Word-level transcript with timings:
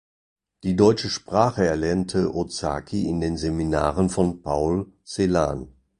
Die 0.63 0.75
deutsche 0.75 1.11
Sprache 1.11 1.63
erlernte 1.63 2.33
Ozaki 2.33 3.07
in 3.07 3.19
den 3.21 3.37
Seminaren 3.37 4.09
von 4.09 4.41
Paul 4.41 4.91
Celan. 5.05 5.67